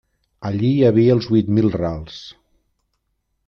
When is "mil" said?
1.59-1.69